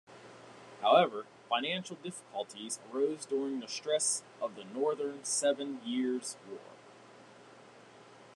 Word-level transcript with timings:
However, 0.81 1.27
financial 1.47 1.95
difficulties 1.97 2.79
arose 2.91 3.23
during 3.23 3.59
the 3.59 3.67
stress 3.67 4.23
of 4.41 4.55
the 4.55 4.63
Northern 4.63 5.23
Seven 5.23 5.79
Years' 5.85 6.37
War. 6.49 6.57